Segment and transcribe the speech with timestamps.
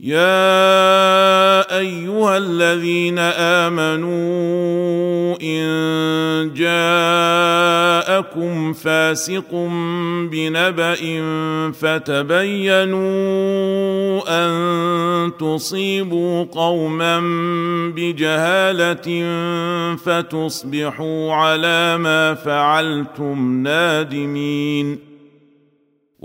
[0.00, 3.18] يا ايها الذين
[3.68, 4.16] امنوا
[5.42, 5.66] ان
[8.06, 9.54] جاءكم فاسق
[10.30, 10.94] بنبا
[11.72, 12.96] فتبينوا
[14.28, 17.20] ان تصيبوا قوما
[17.96, 19.26] بجهاله
[19.96, 25.15] فتصبحوا على ما فعلتم نادمين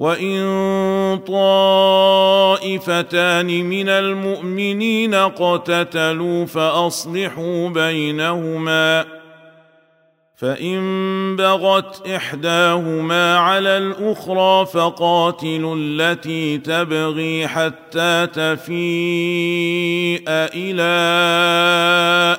[0.00, 1.20] وان
[2.48, 9.04] طائفتان من المؤمنين اقتتلوا فاصلحوا بينهما
[10.36, 20.82] فان بغت احداهما على الاخرى فقاتلوا التي تبغي حتى تفيء إلى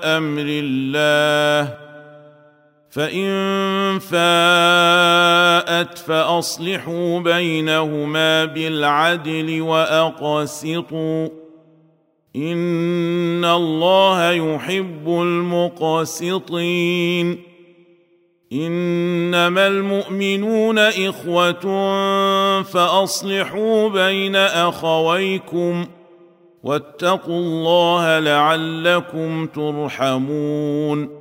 [0.04, 1.81] أمر الله
[2.92, 11.30] فان فاءت فاصلحوا بينهما بالعدل واقسطوا
[12.36, 15.08] ان الله يحب
[15.88, 16.72] المقسطين
[18.54, 21.62] انما المؤمنون اخوه
[22.62, 25.86] فاصلحوا بين اخويكم
[26.64, 31.21] واتقوا الله لعلكم ترحمون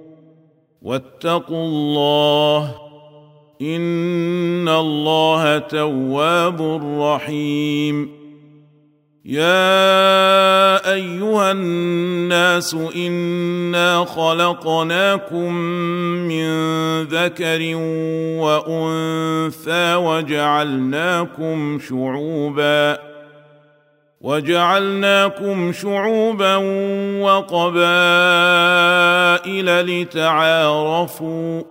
[0.81, 2.75] واتقوا الله
[3.61, 8.21] إن الله تواب رحيم.
[9.25, 15.53] يا أيها الناس إنا خلقناكم
[16.27, 16.51] من
[17.03, 17.75] ذكر
[18.41, 23.00] وأنثى وجعلناكم شعوبا.
[24.23, 26.55] وجعلناكم شعوبا
[27.21, 28.01] وقبائل
[30.01, 31.63] لتعارفوا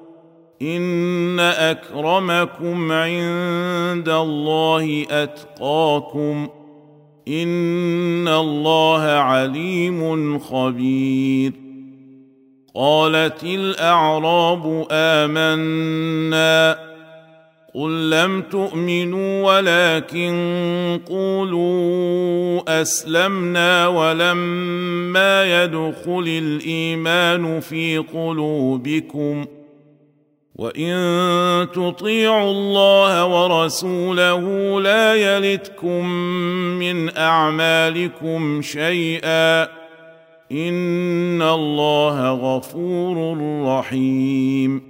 [0.62, 6.48] إن أكرمكم عند الله أتقاكم
[7.28, 11.52] إن الله عليم خبير
[12.74, 16.78] قالت الأعراب آمنا
[17.74, 22.29] قل لم تؤمنوا ولكن قولوا
[22.68, 29.60] أسلمنا ولما يدخل الإيمان في قلوبكم ۖ
[30.60, 34.40] وإن تطيعوا الله ورسوله
[34.80, 36.06] لا يلتكم
[36.78, 39.62] من أعمالكم شيئا
[40.52, 44.89] إن الله غفور رحيم